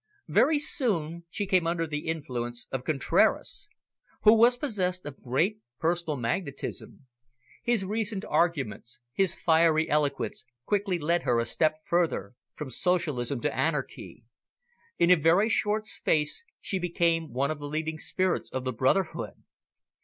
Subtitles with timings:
[0.29, 3.69] Very soon she came under the influence of Contraras,
[4.23, 7.05] who was possessed of great personal magnetism.
[7.61, 13.55] His reasoned arguments, his fiery eloquence, quickly led her a step further from socialism to
[13.55, 14.23] anarchy.
[14.97, 19.43] In a very short space she became one of the leading spirits of the brotherhood.